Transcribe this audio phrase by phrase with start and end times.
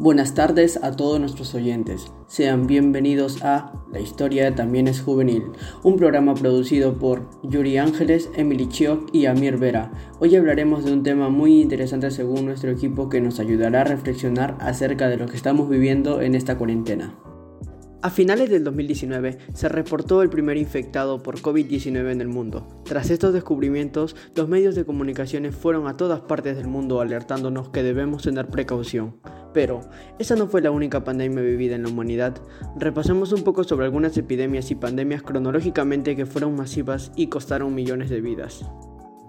[0.00, 2.10] Buenas tardes a todos nuestros oyentes.
[2.26, 5.52] Sean bienvenidos a La historia también es juvenil,
[5.84, 9.92] un programa producido por Yuri Ángeles, Emily Chiok y Amir Vera.
[10.18, 14.56] Hoy hablaremos de un tema muy interesante según nuestro equipo que nos ayudará a reflexionar
[14.58, 17.14] acerca de lo que estamos viviendo en esta cuarentena.
[18.04, 22.68] A finales del 2019 se reportó el primer infectado por COVID-19 en el mundo.
[22.84, 27.82] Tras estos descubrimientos, los medios de comunicaciones fueron a todas partes del mundo alertándonos que
[27.82, 29.16] debemos tener precaución.
[29.54, 29.80] Pero,
[30.18, 32.34] esa no fue la única pandemia vivida en la humanidad.
[32.76, 38.10] Repasemos un poco sobre algunas epidemias y pandemias cronológicamente que fueron masivas y costaron millones
[38.10, 38.66] de vidas.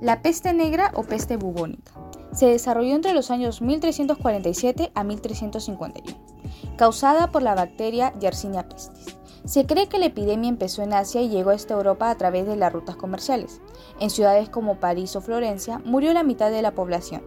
[0.01, 1.93] La peste negra o peste bubónica
[2.33, 6.34] se desarrolló entre los años 1347 a 1351
[6.77, 9.15] causada por la bacteria Yersinia pestis.
[9.45, 12.47] Se cree que la epidemia empezó en Asia y llegó a esta Europa a través
[12.47, 13.61] de las rutas comerciales.
[13.99, 17.21] En ciudades como París o Florencia murió la mitad de la población.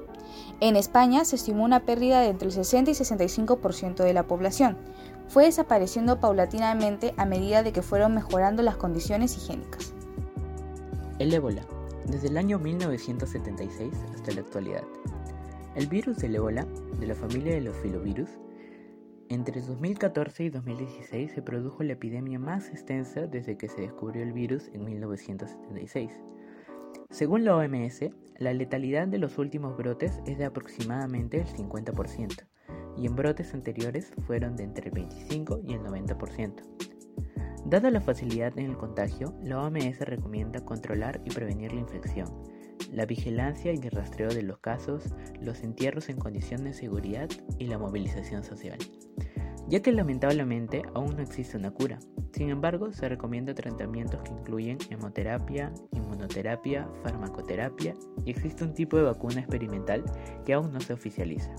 [0.61, 4.77] En España se estimó una pérdida de entre el 60 y 65% de la población.
[5.29, 9.93] Fue desapareciendo paulatinamente a medida de que fueron mejorando las condiciones higiénicas.
[11.21, 11.63] El ébola,
[12.07, 14.83] desde el año 1976 hasta la actualidad.
[15.77, 16.67] El virus del ébola,
[16.99, 18.31] de la familia de los filovirus,
[19.31, 24.33] entre 2014 y 2016 se produjo la epidemia más extensa desde que se descubrió el
[24.33, 26.11] virus en 1976.
[27.11, 32.47] Según la OMS, la letalidad de los últimos brotes es de aproximadamente el 50%,
[32.97, 36.63] y en brotes anteriores fueron de entre el 25 y el 90%.
[37.67, 42.29] Dada la facilidad en el contagio, la OMS recomienda controlar y prevenir la infección,
[42.93, 47.67] la vigilancia y el rastreo de los casos, los entierros en condiciones de seguridad y
[47.67, 48.79] la movilización social
[49.69, 51.99] ya que lamentablemente aún no existe una cura.
[52.33, 57.95] Sin embargo, se recomienda tratamientos que incluyen hemoterapia, inmunoterapia, farmacoterapia
[58.25, 60.05] y existe un tipo de vacuna experimental
[60.45, 61.55] que aún no se oficializa.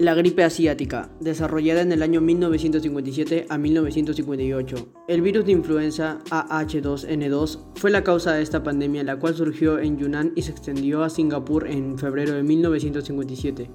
[0.00, 4.88] La gripe asiática, desarrollada en el año 1957 a 1958.
[5.06, 9.96] El virus de influenza AH2N2 fue la causa de esta pandemia, la cual surgió en
[9.96, 13.70] Yunnan y se extendió a Singapur en febrero de 1957.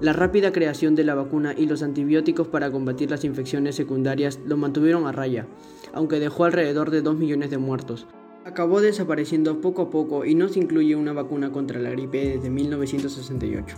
[0.00, 4.56] La rápida creación de la vacuna y los antibióticos para combatir las infecciones secundarias lo
[4.56, 5.48] mantuvieron a raya,
[5.92, 8.06] aunque dejó alrededor de 2 millones de muertos.
[8.44, 12.50] Acabó desapareciendo poco a poco y no se incluye una vacuna contra la gripe desde
[12.50, 13.76] 1968.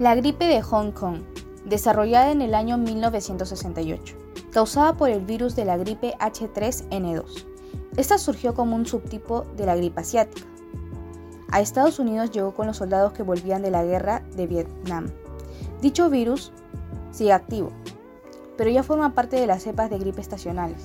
[0.00, 1.20] La gripe de Hong Kong,
[1.66, 4.16] desarrollada en el año 1968,
[4.50, 7.44] causada por el virus de la gripe H3N2.
[7.96, 10.48] Esta surgió como un subtipo de la gripe asiática.
[11.48, 15.12] A Estados Unidos llegó con los soldados que volvían de la guerra de Vietnam.
[15.80, 16.50] Dicho virus
[17.12, 17.70] sigue activo,
[18.56, 20.82] pero ya forma parte de las cepas de gripe estacionales.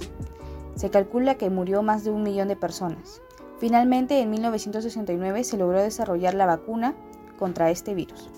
[0.76, 3.24] Se calcula que murió más de un millón de personas.
[3.58, 6.94] Finalmente, en 1969 se logró desarrollar la vacuna
[7.40, 8.30] contra este virus.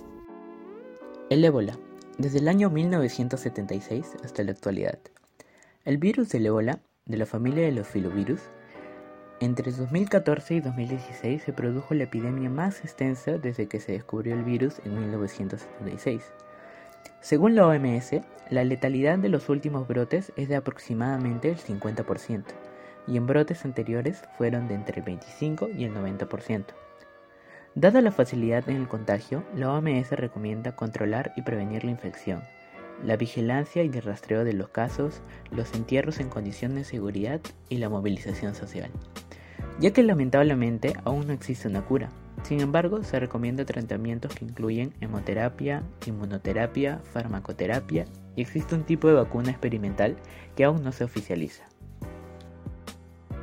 [1.32, 1.78] El ébola,
[2.18, 5.00] desde el año 1976 hasta la actualidad.
[5.86, 8.42] El virus del ébola, de la familia de los filovirus,
[9.40, 14.44] entre 2014 y 2016 se produjo la epidemia más extensa desde que se descubrió el
[14.44, 16.22] virus en 1976.
[17.22, 18.12] Según la OMS,
[18.50, 22.44] la letalidad de los últimos brotes es de aproximadamente el 50%,
[23.08, 26.66] y en brotes anteriores fueron de entre el 25 y el 90%.
[27.76, 32.44] Dada la facilidad en el contagio, la OMS recomienda controlar y prevenir la infección,
[33.04, 35.22] la vigilancia y el rastreo de los casos,
[35.52, 38.92] los entierros en condiciones de seguridad y la movilización social
[39.80, 42.10] ya que lamentablemente aún no existe una cura.
[42.44, 48.06] Sin embargo, se recomienda tratamientos que incluyen hemoterapia, inmunoterapia, farmacoterapia
[48.36, 50.18] y existe un tipo de vacuna experimental
[50.56, 51.66] que aún no se oficializa.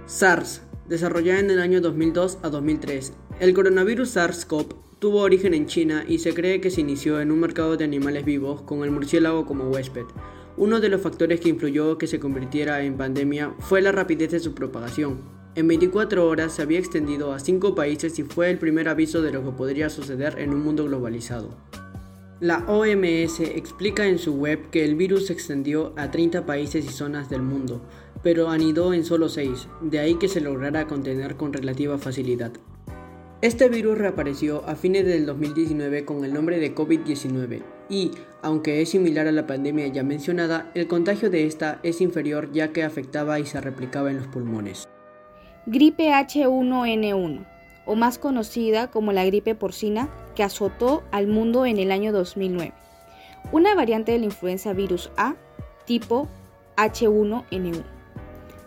[0.07, 3.13] SARS, desarrollada en el año 2002 a 2003.
[3.41, 7.41] El coronavirus SARS-CoV tuvo origen en China y se cree que se inició en un
[7.41, 10.07] mercado de animales vivos con el murciélago como huésped.
[10.57, 14.41] Uno de los factores que influyó que se convirtiera en pandemia fue la rapidez de
[14.41, 18.89] su propagación, en 24 horas se había extendido a 5 países y fue el primer
[18.89, 21.49] aviso de lo que podría suceder en un mundo globalizado.
[22.39, 26.91] La OMS explica en su web que el virus se extendió a 30 países y
[26.91, 27.83] zonas del mundo,
[28.23, 32.53] pero anidó en solo 6, de ahí que se lograra contener con relativa facilidad.
[33.41, 38.11] Este virus reapareció a fines del 2019 con el nombre de COVID-19 y,
[38.43, 42.73] aunque es similar a la pandemia ya mencionada, el contagio de esta es inferior ya
[42.73, 44.89] que afectaba y se replicaba en los pulmones.
[45.67, 47.47] Gripe H1N1,
[47.87, 52.73] o más conocida como la gripe porcina, que azotó al mundo en el año 2009.
[53.53, 55.37] Una variante de la influenza virus A,
[55.87, 56.27] tipo
[56.77, 57.98] H1N1.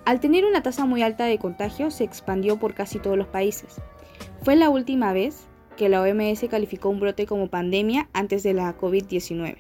[0.03, 3.75] Al tener una tasa muy alta de contagio, se expandió por casi todos los países.
[4.41, 8.75] Fue la última vez que la OMS calificó un brote como pandemia antes de la
[8.77, 9.57] COVID-19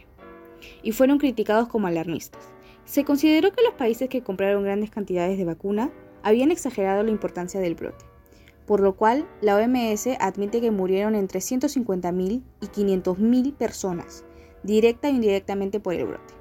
[0.81, 2.49] y fueron criticados como alarmistas.
[2.85, 5.91] Se consideró que los países que compraron grandes cantidades de vacuna
[6.23, 8.05] habían exagerado la importancia del brote,
[8.65, 14.25] por lo cual la OMS admite que murieron entre 150.000 y 500.000 personas,
[14.63, 16.40] directa e indirectamente por el brote.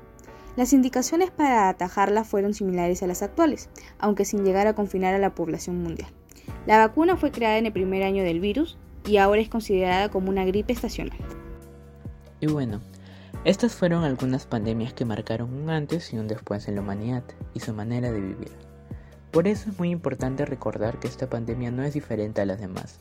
[0.56, 3.68] Las indicaciones para atajarla fueron similares a las actuales,
[3.98, 6.10] aunque sin llegar a confinar a la población mundial.
[6.66, 10.30] La vacuna fue creada en el primer año del virus y ahora es considerada como
[10.30, 11.18] una gripe estacional.
[12.40, 12.80] Y bueno,
[13.44, 17.24] estas fueron algunas pandemias que marcaron un antes y un después en la humanidad
[17.54, 18.50] y su manera de vivir.
[19.30, 22.98] Por eso es muy importante recordar que esta pandemia no es diferente a las demás.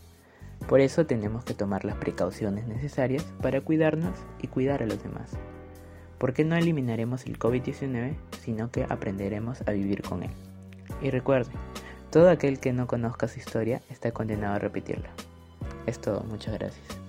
[0.67, 5.31] Por eso tenemos que tomar las precauciones necesarias para cuidarnos y cuidar a los demás.
[6.19, 10.31] Porque no eliminaremos el COVID-19, sino que aprenderemos a vivir con él.
[11.01, 11.51] Y recuerde,
[12.11, 15.09] todo aquel que no conozca su historia está condenado a repetirla.
[15.85, 17.08] Es todo, muchas gracias.